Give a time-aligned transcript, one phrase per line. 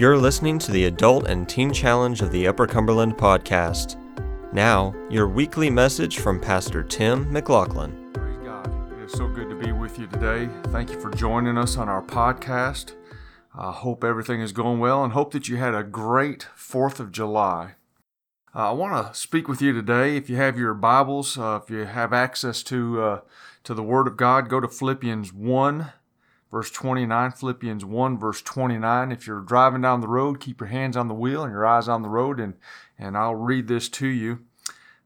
[0.00, 4.00] You're listening to the Adult and Teen Challenge of the Upper Cumberland podcast.
[4.50, 8.10] Now, your weekly message from Pastor Tim McLaughlin.
[8.14, 8.92] Praise God.
[8.94, 10.48] It is so good to be with you today.
[10.68, 12.94] Thank you for joining us on our podcast.
[13.54, 17.12] I hope everything is going well and hope that you had a great 4th of
[17.12, 17.74] July.
[18.54, 20.16] Uh, I want to speak with you today.
[20.16, 23.20] If you have your Bibles, uh, if you have access to uh,
[23.64, 25.92] to the Word of God, go to Philippians 1,
[26.50, 27.32] verse 29.
[27.32, 29.12] Philippians 1, verse 29.
[29.12, 31.88] If you're driving down the road, keep your hands on the wheel and your eyes
[31.88, 32.54] on the road, and,
[32.98, 34.40] and I'll read this to you.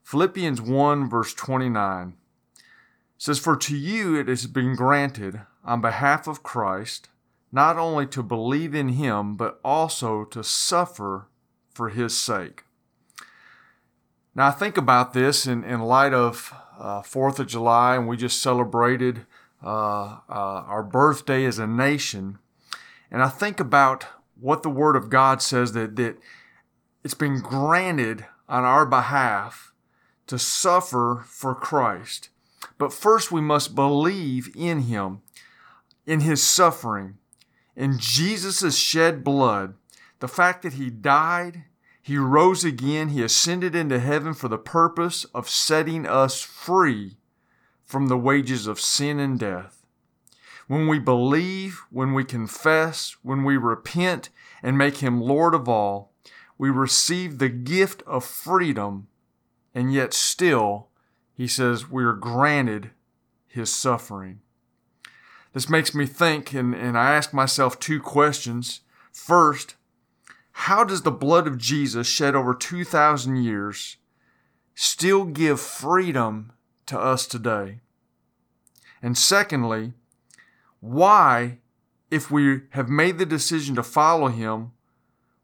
[0.02, 2.15] Philippians 1, verse 29
[3.16, 7.09] says, For to you it has been granted on behalf of Christ
[7.54, 11.29] not only to believe in him, but also to suffer
[11.70, 12.65] for his sake.
[14.34, 18.16] Now, I think about this in, in light of uh, 4th of July, and we
[18.16, 19.24] just celebrated
[19.64, 22.38] uh, uh, our birthday as a nation.
[23.10, 24.06] And I think about
[24.38, 26.18] what the Word of God says that, that
[27.02, 29.73] it's been granted on our behalf
[30.26, 32.29] to suffer for Christ.
[32.79, 35.23] But first, we must believe in Him,
[36.07, 37.18] in His suffering,
[37.76, 39.74] in Jesus' shed blood,
[40.20, 41.65] the fact that He died
[42.04, 43.09] he rose again.
[43.09, 47.16] He ascended into heaven for the purpose of setting us free
[47.85, 49.85] from the wages of sin and death.
[50.66, 54.30] When we believe, when we confess, when we repent
[54.63, 56.13] and make Him Lord of all,
[56.57, 59.09] we receive the gift of freedom,
[59.74, 60.88] and yet still,
[61.35, 62.91] He says, we are granted
[63.46, 64.41] His suffering.
[65.53, 68.81] This makes me think, and, and I ask myself two questions.
[69.12, 69.76] First,
[70.53, 73.98] how does the blood of Jesus shed over 2,000 years
[74.75, 76.53] still give freedom
[76.87, 77.81] to us today?
[79.03, 79.93] And secondly,
[80.81, 81.59] why,
[82.10, 84.72] if we have made the decision to follow him,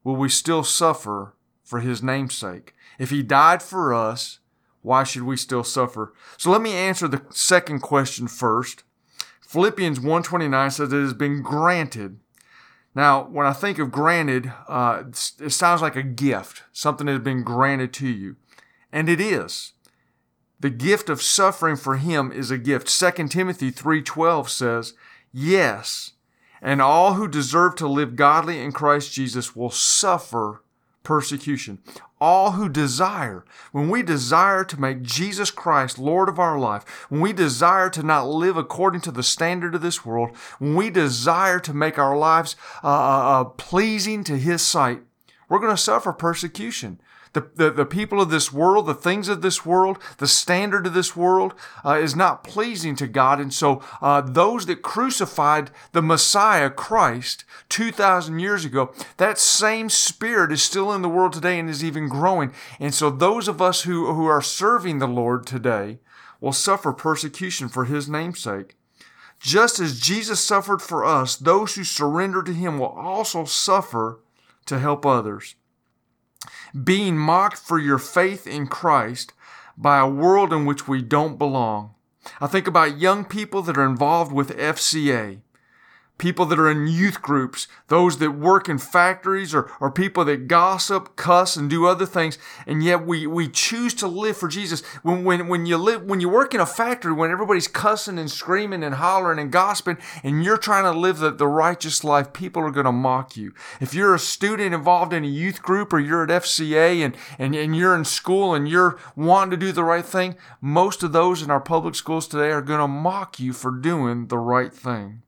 [0.05, 2.75] will we still suffer for his namesake?
[2.99, 4.39] If he died for us,
[4.83, 6.15] why should we still suffer?
[6.37, 8.85] So let me answer the second question first.
[9.47, 12.21] Philippians 1:29 says it has been granted
[12.95, 17.23] now, when I think of granted, uh, it sounds like a gift, something that has
[17.23, 18.37] been granted to you.
[18.93, 19.73] And it is.
[20.61, 22.89] The gift of suffering for him is a gift.
[22.89, 24.95] 2 Timothy 3:12 says,
[25.33, 26.13] "Yes,
[26.63, 30.63] and all who deserve to live godly in Christ Jesus will suffer
[31.03, 31.79] persecution.
[32.21, 37.23] All who desire, when we desire to make Jesus Christ Lord of our life, when
[37.23, 41.59] we desire to not live according to the standard of this world, when we desire
[41.61, 45.01] to make our lives uh, uh, uh pleasing to His sight,
[45.49, 47.01] we're going to suffer persecution.
[47.33, 50.95] The, the, the, people of this world, the things of this world, the standard of
[50.95, 51.55] this world
[51.85, 53.39] uh, is not pleasing to God.
[53.39, 60.51] And so uh, those that crucified the Messiah, Christ, 2,000 years ago, that same spirit
[60.51, 62.53] is still in the world today and is even growing.
[62.81, 66.01] And so those of us who, who are serving the Lord today
[66.41, 68.75] will suffer persecution for his namesake.
[69.39, 74.19] Just as Jesus suffered for us, those who surrender to him will also suffer
[74.67, 75.55] to help others
[76.85, 79.33] being mocked for your faith in Christ
[79.77, 81.95] by a world in which we don't belong.
[82.41, 85.41] I think about young people that are involved with FCA
[86.21, 90.47] people that are in youth groups, those that work in factories, or, or people that
[90.47, 94.85] gossip, cuss, and do other things, and yet we, we choose to live for Jesus.
[95.03, 98.31] When, when, when you live, when you work in a factory, when everybody's cussing and
[98.31, 102.63] screaming and hollering and gossiping, and you're trying to live the, the righteous life, people
[102.63, 103.55] are going to mock you.
[103.81, 107.55] If you're a student involved in a youth group, or you're at FCA and, and,
[107.55, 111.41] and you're in school and you're wanting to do the right thing, most of those
[111.41, 115.23] in our public schools today are going to mock you for doing the right thing.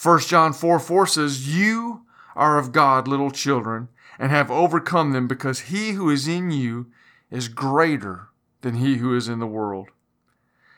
[0.00, 2.02] 1 John 4 4 says, You
[2.36, 6.86] are of God, little children, and have overcome them, because he who is in you
[7.32, 8.28] is greater
[8.60, 9.88] than he who is in the world.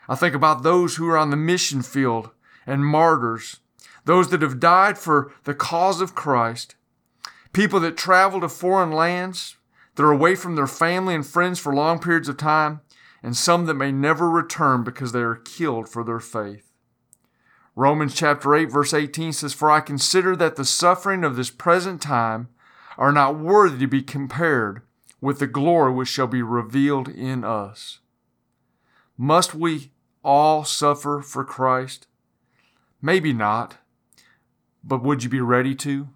[0.09, 2.31] I think about those who are on the mission field
[2.65, 3.59] and martyrs,
[4.05, 6.75] those that have died for the cause of Christ,
[7.53, 9.57] people that travel to foreign lands,
[9.95, 12.81] that are away from their family and friends for long periods of time,
[13.21, 16.70] and some that may never return because they are killed for their faith.
[17.75, 22.01] Romans chapter 8 verse 18 says, For I consider that the suffering of this present
[22.01, 22.49] time
[22.97, 24.81] are not worthy to be compared
[25.21, 27.99] with the glory which shall be revealed in us.
[29.17, 29.91] Must we
[30.23, 32.07] all suffer for Christ?
[33.01, 33.77] Maybe not,
[34.83, 36.09] but would you be ready to?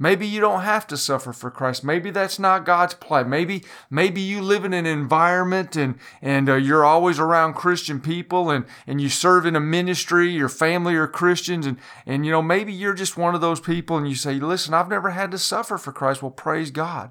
[0.00, 1.82] Maybe you don't have to suffer for Christ.
[1.82, 3.28] Maybe that's not God's plan.
[3.28, 8.48] Maybe maybe you live in an environment and and uh, you're always around Christian people
[8.48, 10.30] and and you serve in a ministry.
[10.30, 13.96] Your family are Christians and and you know maybe you're just one of those people
[13.96, 16.22] and you say, listen, I've never had to suffer for Christ.
[16.22, 17.10] Well, praise God.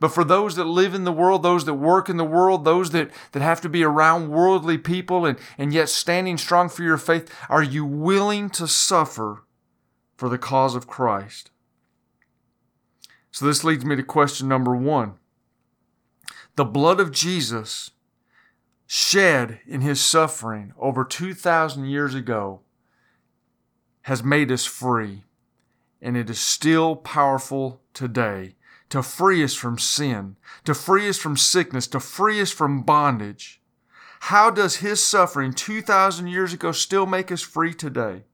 [0.00, 2.90] But for those that live in the world, those that work in the world, those
[2.90, 6.98] that, that have to be around worldly people and, and yet standing strong for your
[6.98, 9.42] faith, are you willing to suffer
[10.16, 11.50] for the cause of Christ?
[13.30, 15.14] So this leads me to question number one.
[16.56, 17.92] The blood of Jesus
[18.86, 22.60] shed in his suffering over 2,000 years ago
[24.02, 25.24] has made us free,
[26.00, 28.54] and it is still powerful today
[28.88, 33.60] to free us from sin, to free us from sickness, to free us from bondage.
[34.20, 38.24] How does his suffering 2,000 years ago still make us free today?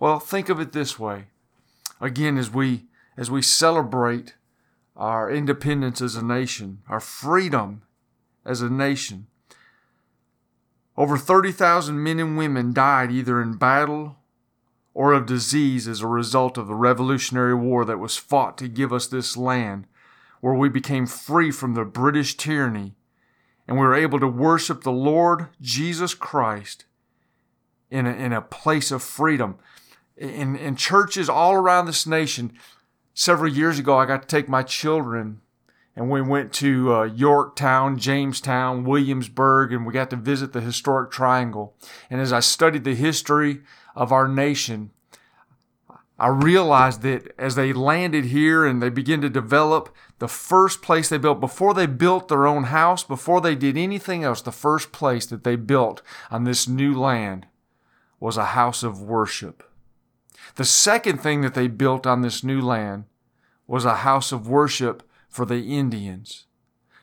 [0.00, 1.26] Well, think of it this way.
[2.00, 2.86] Again, as we
[3.16, 4.34] as we celebrate
[4.96, 7.82] our independence as a nation, our freedom
[8.44, 9.26] as a nation.
[10.96, 14.16] Over 30,000 men and women died either in battle
[14.94, 18.92] or of disease as a result of the Revolutionary War that was fought to give
[18.92, 19.86] us this land,
[20.40, 22.94] where we became free from the British tyranny
[23.66, 26.84] and we were able to worship the Lord Jesus Christ
[27.90, 29.56] in a, in a place of freedom.
[30.16, 32.52] In, in churches all around this nation,
[33.14, 35.40] several years ago, I got to take my children
[35.94, 41.10] and we went to uh, Yorktown, Jamestown, Williamsburg, and we got to visit the historic
[41.10, 41.74] triangle.
[42.08, 43.60] And as I studied the history
[43.94, 44.90] of our nation,
[46.18, 51.08] I realized that as they landed here and they began to develop, the first place
[51.08, 54.92] they built, before they built their own house, before they did anything else, the first
[54.92, 56.00] place that they built
[56.30, 57.46] on this new land
[58.20, 59.68] was a house of worship.
[60.56, 63.04] The second thing that they built on this new land
[63.66, 66.46] was a house of worship for the Indians.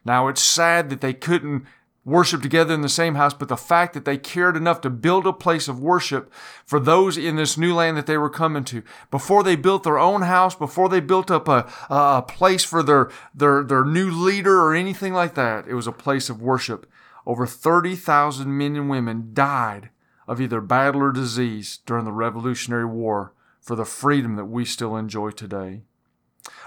[0.06, 1.66] Now it's sad that they couldn't
[2.06, 5.28] worship together in the same house, but the fact that they cared enough to build
[5.28, 6.32] a place of worship
[6.66, 8.82] for those in this new land that they were coming to.
[9.12, 13.10] Before they built their own house, before they built up a, a place for their,
[13.34, 16.90] their, their new leader or anything like that, it was a place of worship.
[17.26, 19.90] Over 30,000 men and women died
[20.30, 24.96] of either battle or disease during the Revolutionary War for the freedom that we still
[24.96, 25.82] enjoy today.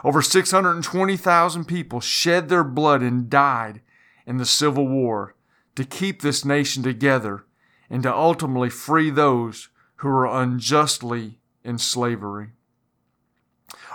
[0.03, 3.81] Over 620,000 people shed their blood and died
[4.27, 5.37] in the Civil War
[5.77, 7.45] to keep this nation together
[7.89, 12.49] and to ultimately free those who were unjustly in slavery.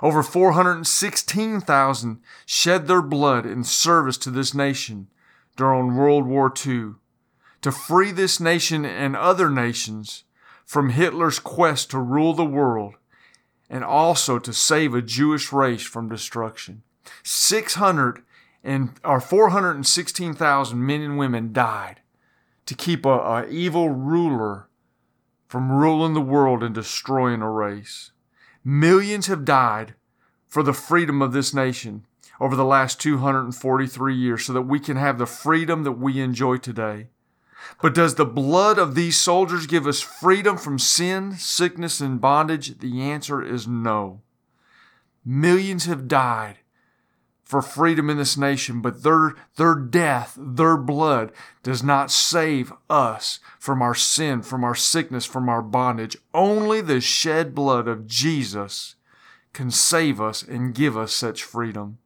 [0.01, 5.09] Over 416,000 shed their blood in service to this nation
[5.57, 6.93] during World War II
[7.61, 10.23] to free this nation and other nations
[10.65, 12.95] from Hitler's quest to rule the world
[13.69, 16.83] and also to save a Jewish race from destruction.
[17.23, 18.23] 600
[18.63, 22.01] and or 416,000 men and women died
[22.65, 24.67] to keep a, a evil ruler
[25.47, 28.11] from ruling the world and destroying a race.
[28.63, 29.93] Millions have died
[30.47, 32.05] for the freedom of this nation
[32.39, 36.57] over the last 243 years so that we can have the freedom that we enjoy
[36.57, 37.07] today.
[37.81, 42.79] But does the blood of these soldiers give us freedom from sin, sickness, and bondage?
[42.79, 44.21] The answer is no.
[45.25, 46.59] Millions have died
[47.43, 51.31] for freedom in this nation, but their, their death, their blood
[51.63, 56.17] does not save us from our sin, from our sickness, from our bondage.
[56.33, 58.95] Only the shed blood of Jesus
[59.53, 61.99] can save us and give us such freedom.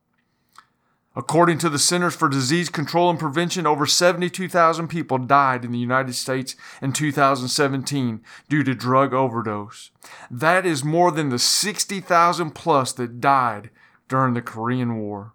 [1.13, 5.77] According to the Centers for Disease Control and Prevention, over 72,000 people died in the
[5.77, 9.91] United States in 2017 due to drug overdose.
[10.29, 13.71] That is more than the 60,000 plus that died
[14.07, 15.33] during the Korean War.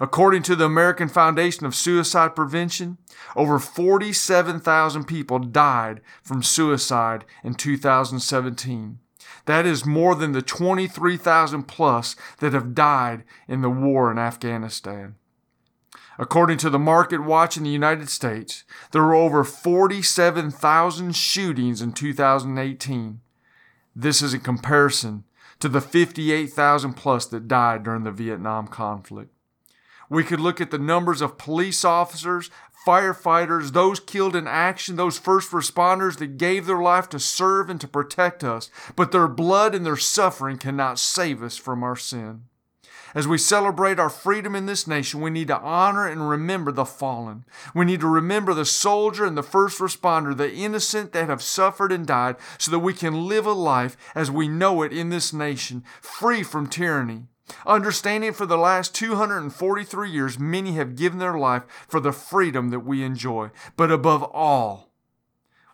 [0.00, 2.98] According to the American Foundation of Suicide Prevention,
[3.36, 8.98] over 47,000 people died from suicide in 2017.
[9.46, 15.16] That is more than the 23,000 plus that have died in the war in Afghanistan.
[16.18, 21.92] According to the Market Watch in the United States, there were over 47,000 shootings in
[21.92, 23.20] 2018.
[23.96, 25.24] This is in comparison
[25.58, 29.30] to the 58,000 plus that died during the Vietnam conflict.
[30.08, 32.50] We could look at the numbers of police officers,
[32.86, 37.80] firefighters, those killed in action, those first responders that gave their life to serve and
[37.80, 42.44] to protect us, but their blood and their suffering cannot save us from our sin.
[43.14, 46.84] As we celebrate our freedom in this nation, we need to honor and remember the
[46.84, 47.44] fallen.
[47.72, 51.92] We need to remember the soldier and the first responder, the innocent that have suffered
[51.92, 55.32] and died, so that we can live a life as we know it in this
[55.32, 57.28] nation, free from tyranny.
[57.66, 62.80] Understanding for the last 243 years, many have given their life for the freedom that
[62.80, 63.50] we enjoy.
[63.76, 64.90] But above all,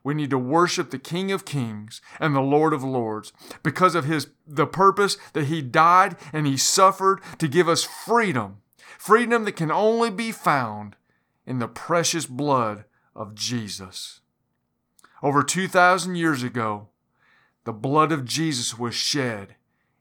[0.02, 4.04] we need to worship the King of Kings and the Lord of Lords because of
[4.04, 8.58] his the purpose that he died and he suffered to give us freedom.
[8.98, 10.96] Freedom that can only be found
[11.46, 12.84] in the precious blood
[13.14, 14.20] of Jesus.
[15.22, 16.88] Over 2,000 years ago,
[17.64, 19.56] the blood of Jesus was shed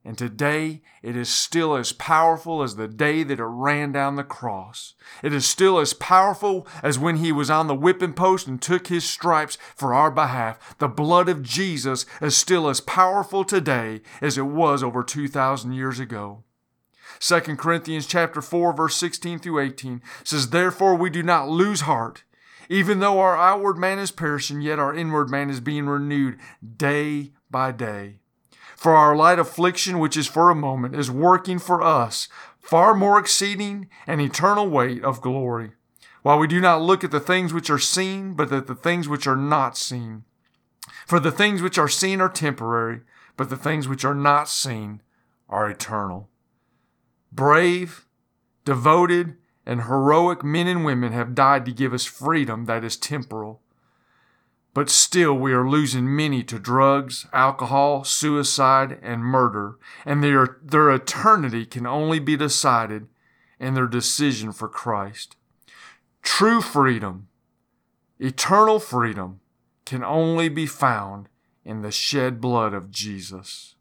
[0.06, 4.24] and today it is still as powerful as the day that it ran down the
[4.24, 4.96] cross.
[5.22, 8.88] It is still as powerful as when he was on the whipping post and took
[8.88, 10.77] his stripes for our behalf.
[10.79, 16.00] The blood of Jesus is still as powerful today as it was over 2,000 years
[16.00, 16.44] ago.
[17.20, 22.24] 2 Corinthians chapter 4 verse 16 through 18 says, Therefore we do not lose heart.
[22.70, 26.38] Even though our outward man is perishing, yet our inward man is being renewed
[26.77, 28.20] day by day.
[28.79, 32.29] For our light affliction, which is for a moment, is working for us
[32.62, 35.71] far more exceeding and eternal weight of glory,
[36.21, 39.09] while we do not look at the things which are seen, but at the things
[39.09, 40.24] which are not seen.
[41.05, 43.01] For the things which are seen are temporary,
[43.36, 45.01] but the things which are not seen
[45.50, 46.29] are eternal.
[47.33, 48.07] Brave,
[48.63, 53.62] devoted, and heroic men and women have died to give us freedom that is temporal.
[54.73, 60.91] But still, we are losing many to drugs, alcohol, suicide, and murder, and their, their
[60.91, 63.07] eternity can only be decided
[63.59, 65.35] in their decision for Christ.
[66.21, 67.27] True freedom,
[68.19, 69.39] eternal freedom,
[69.85, 71.29] can only be found
[71.65, 73.75] in the shed blood of Jesus.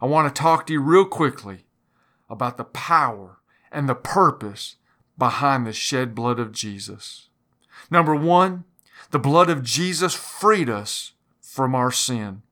[0.00, 1.64] I want to talk to you real quickly
[2.28, 3.38] about the power
[3.72, 4.76] and the purpose
[5.18, 7.28] behind the shed blood of Jesus.
[7.90, 8.64] Number one,
[9.10, 12.42] the blood of Jesus freed us from our sin.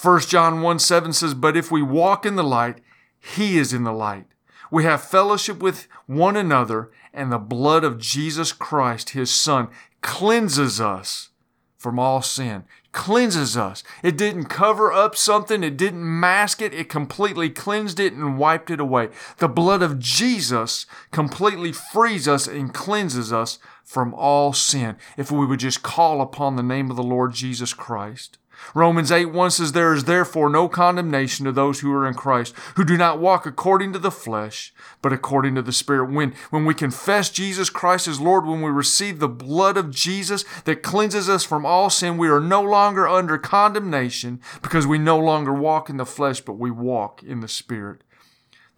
[0.00, 2.80] 1 John 1 7 says, But if we walk in the light,
[3.20, 4.26] he is in the light.
[4.70, 9.68] We have fellowship with one another, and the blood of Jesus Christ, his Son,
[10.00, 11.28] cleanses us
[11.76, 12.64] from all sin.
[12.92, 13.82] Cleanses us.
[14.02, 18.70] It didn't cover up something, it didn't mask it, it completely cleansed it and wiped
[18.70, 19.08] it away.
[19.38, 25.46] The blood of Jesus completely frees us and cleanses us from all sin if we
[25.46, 28.38] would just call upon the name of the Lord Jesus Christ.
[28.74, 32.54] Romans 8 1 says, There is therefore no condemnation to those who are in Christ,
[32.76, 36.10] who do not walk according to the flesh, but according to the Spirit.
[36.10, 40.44] When, when we confess Jesus Christ as Lord, when we receive the blood of Jesus
[40.64, 45.18] that cleanses us from all sin, we are no longer under condemnation because we no
[45.18, 48.02] longer walk in the flesh, but we walk in the Spirit.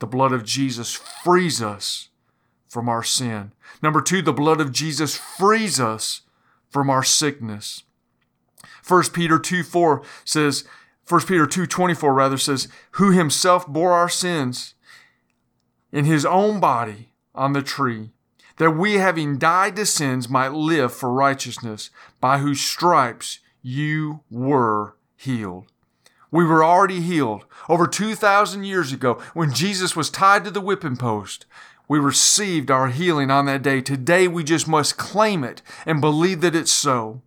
[0.01, 2.09] The blood of Jesus frees us
[2.75, 3.53] from our sin.
[3.81, 6.23] Number two, the blood of Jesus frees us
[6.69, 7.85] from our sickness.
[8.87, 10.65] 1 Peter 2 4 says,
[11.09, 14.75] 1 Peter 2 24 rather says, who himself bore our sins
[15.93, 18.11] in his own body on the tree,
[18.57, 21.91] that we having died to sins might live for righteousness,
[22.21, 25.71] by whose stripes you were healed.
[26.33, 30.97] We were already healed over 2,000 years ago when Jesus was tied to the whipping
[30.97, 31.47] post.
[31.87, 33.81] We received our healing on that day.
[33.81, 37.23] Today we just must claim it and believe that it's so.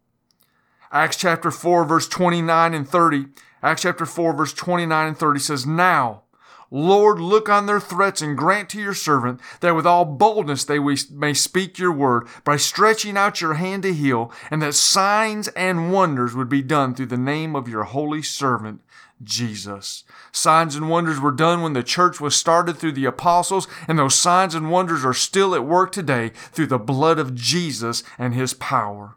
[0.92, 3.28] Acts chapter 4, verse 29 and 30.
[3.62, 6.24] Acts chapter 4, verse 29 and 30 says, Now,
[6.70, 10.80] Lord, look on their threats and grant to your servant that with all boldness they
[10.80, 15.94] may speak your word by stretching out your hand to heal, and that signs and
[15.94, 18.82] wonders would be done through the name of your holy servant,
[19.24, 20.04] Jesus.
[20.32, 24.16] Signs and wonders were done when the church was started through the apostles, and those
[24.16, 28.54] signs and wonders are still at work today through the blood of Jesus and his
[28.54, 29.16] power.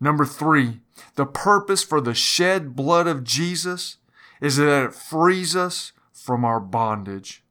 [0.00, 0.80] Number three,
[1.14, 3.98] the purpose for the shed blood of Jesus
[4.40, 7.44] is that it frees us from our bondage.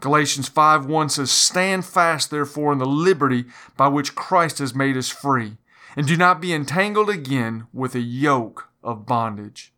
[0.00, 3.44] Galatians 5 1 says, Stand fast, therefore, in the liberty
[3.76, 5.58] by which Christ has made us free,
[5.94, 9.74] and do not be entangled again with a yoke of bondage.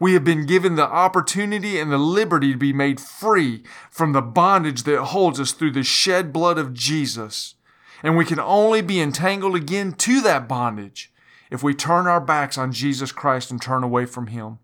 [0.00, 4.22] We have been given the opportunity and the liberty to be made free from the
[4.22, 7.56] bondage that holds us through the shed blood of Jesus.
[8.02, 11.12] And we can only be entangled again to that bondage
[11.50, 14.58] if we turn our backs on Jesus Christ and turn away from Him.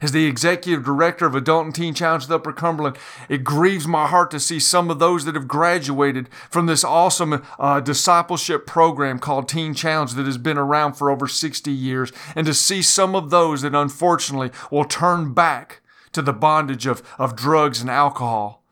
[0.00, 4.06] As the executive director of Adult and Teen Challenge of Upper Cumberland, it grieves my
[4.06, 9.18] heart to see some of those that have graduated from this awesome uh, discipleship program
[9.18, 13.14] called Teen Challenge that has been around for over 60 years, and to see some
[13.14, 15.80] of those that unfortunately will turn back
[16.12, 18.63] to the bondage of, of drugs and alcohol.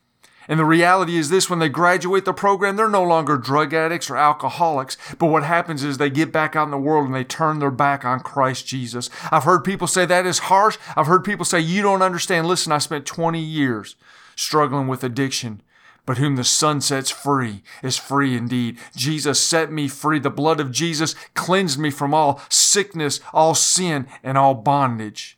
[0.47, 4.09] And the reality is this when they graduate the program, they're no longer drug addicts
[4.09, 4.97] or alcoholics.
[5.17, 7.71] But what happens is they get back out in the world and they turn their
[7.71, 9.09] back on Christ Jesus.
[9.31, 10.77] I've heard people say that is harsh.
[10.95, 12.47] I've heard people say, You don't understand.
[12.47, 13.95] Listen, I spent 20 years
[14.35, 15.61] struggling with addiction.
[16.05, 18.77] But whom the Son sets free is free indeed.
[18.93, 20.19] Jesus set me free.
[20.19, 25.37] The blood of Jesus cleansed me from all sickness, all sin, and all bondage.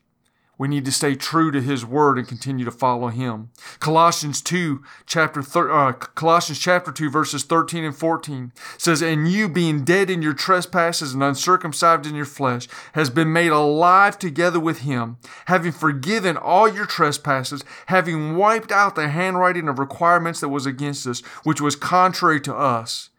[0.57, 3.49] We need to stay true to His Word and continue to follow Him.
[3.79, 9.49] Colossians 2, chapter thir- uh, Colossians chapter 2, verses 13 and 14 says, And you
[9.49, 14.59] being dead in your trespasses and uncircumcised in your flesh, has been made alive together
[14.59, 20.49] with Him, having forgiven all your trespasses, having wiped out the handwriting of requirements that
[20.49, 23.09] was against us, which was contrary to us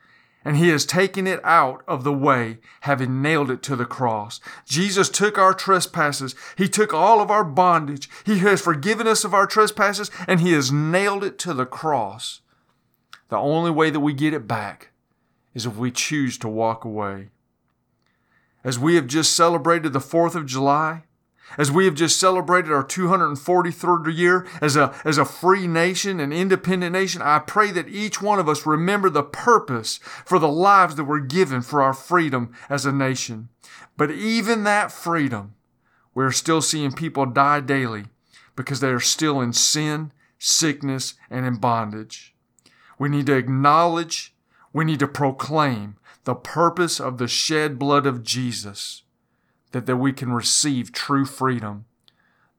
[0.47, 4.39] and he has taken it out of the way, having nailed it to the cross.
[4.65, 6.37] Jesus took our trespasses.
[6.57, 8.09] He took all of our bondage.
[8.25, 12.43] He has forgiven us of our trespasses, and he has nailed it to the cross.
[13.29, 14.93] The only way that we get it back
[15.53, 17.31] is if we choose to walk away.
[18.63, 21.03] As we have just celebrated the 4th of July,
[21.59, 26.33] as we have just celebrated our 243rd year as a, as a free nation, an
[26.33, 30.97] independent nation, I pray that each one of us remember the purpose for the lives
[30.97, 33.49] that were given for our freedom as a nation.
[33.97, 35.55] But even that freedom,
[36.15, 38.07] we're still seeing people die daily
[38.55, 42.35] because they are still in sin, sickness, and in bondage.
[42.99, 44.35] We need to acknowledge,
[44.73, 49.03] we need to proclaim the purpose of the shed blood of Jesus
[49.73, 51.85] that, that we can receive true freedom.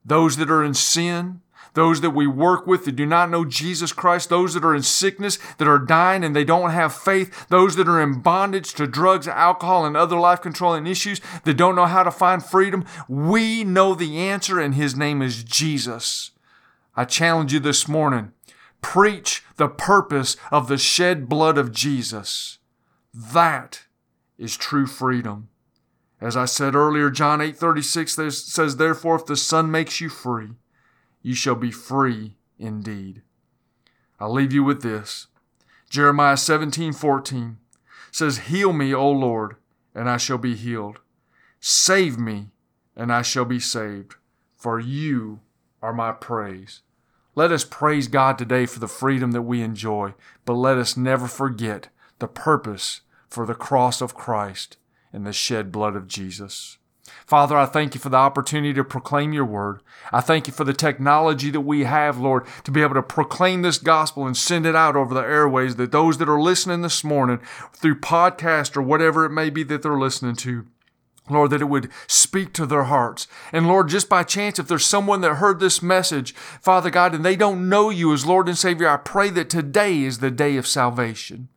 [0.06, 1.42] Those that are in sin,
[1.74, 4.82] those that we work with that do not know Jesus Christ, those that are in
[4.82, 8.88] sickness, that are dying and they don't have faith, those that are in bondage to
[8.88, 13.64] drugs, alcohol, and other life controlling issues that don't know how to find freedom, we
[13.64, 16.32] know the answer, and His name is Jesus.
[16.96, 18.32] I challenge you this morning
[18.82, 22.58] preach the purpose of the shed blood of Jesus.
[23.14, 23.84] That
[24.38, 25.50] is true freedom.
[26.20, 28.14] As I said earlier, John 8:36
[28.52, 30.56] says, "Therefore if the Son makes you free,
[31.22, 33.22] you shall be free indeed."
[34.20, 35.28] I'll leave you with this.
[35.90, 37.60] Jeremiah 17:14
[38.12, 39.58] says, "Heal me, O Lord,
[39.94, 41.00] and I shall be healed.
[41.60, 42.50] Save me,
[42.96, 44.16] and I shall be saved,
[44.56, 45.42] for you
[45.84, 46.82] are my praise."
[47.36, 51.28] Let us praise God today for the freedom that we enjoy, but let us never
[51.28, 54.78] forget the purpose for the cross of Christ
[55.18, 56.78] in the shed blood of Jesus.
[57.26, 59.82] Father, I thank you for the opportunity to proclaim your word.
[60.12, 63.64] I thank you for the technology that we have, Lord, to be able to proclaim
[63.64, 67.04] this gospel and send it out over the airways that those that are listening this
[67.04, 67.40] morning
[67.74, 70.68] through podcast or whatever it may be that they're listening to,
[71.30, 73.28] Lord, that it would speak to their hearts.
[73.52, 77.26] And Lord, just by chance, if there's someone that heard this message, Father God, and
[77.26, 80.58] they don't know you as Lord and Savior, I pray that today is the day
[80.58, 81.50] of salvation.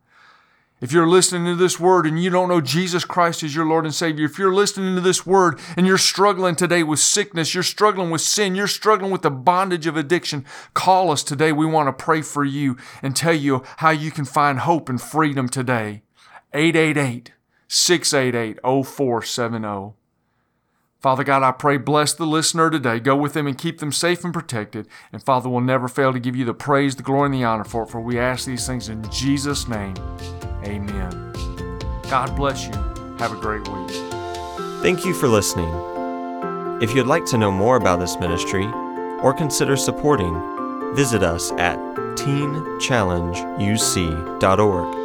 [0.80, 3.84] If you're listening to this word and you don't know Jesus Christ as your Lord
[3.84, 7.62] and Savior, if you're listening to this word and you're struggling today with sickness, you're
[7.62, 11.52] struggling with sin, you're struggling with the bondage of addiction, call us today.
[11.52, 15.00] We want to pray for you and tell you how you can find hope and
[15.00, 16.02] freedom today.
[16.54, 17.32] 888
[17.68, 19.92] 688 0470.
[20.98, 23.00] Father God, I pray, bless the listener today.
[23.00, 24.88] Go with them and keep them safe and protected.
[25.12, 27.64] And Father, we'll never fail to give you the praise, the glory, and the honor
[27.64, 27.90] for it.
[27.90, 29.94] For we ask these things in Jesus' name.
[30.64, 31.32] Amen.
[32.08, 32.72] God bless you.
[33.18, 33.90] Have a great week.
[34.82, 35.68] Thank you for listening.
[36.82, 38.66] If you'd like to know more about this ministry
[39.22, 41.78] or consider supporting, visit us at
[42.16, 44.99] teenchallengeuc.org.